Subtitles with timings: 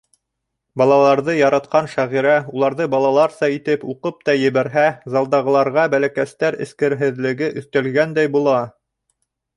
[0.81, 8.61] Балаларҙы яратҡан шағирә уларҙы балаларса итеп уҡып та ебәрһә, залдағыларға бәләкәстәр эскерһеҙлеге өҫтәлгәндәй була.